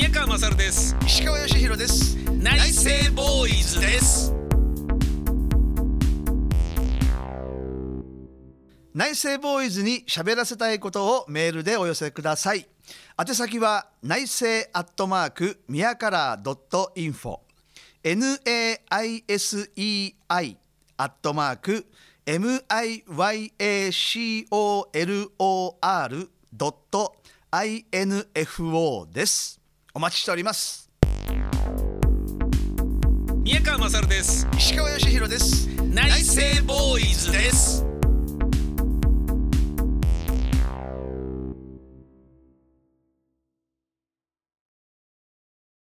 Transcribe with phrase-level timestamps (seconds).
[0.00, 4.32] 宮川勝です石川義弘です内政ボーイズです
[8.94, 12.64] 内政ボーイズに喋らせたいことをメールでお寄せください
[13.28, 17.40] 宛先は内政アットマーク宮からドットインフォ
[18.02, 20.14] naisei
[20.96, 21.84] アットマーク
[22.24, 27.14] m i y a c o l o r ドット
[27.52, 29.59] info です
[30.00, 30.88] お待ちしております
[33.44, 37.89] 宮川勝です石川義弘です内政ボーイズです